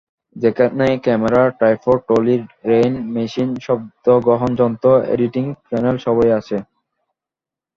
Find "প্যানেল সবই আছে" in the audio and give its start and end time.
5.67-6.57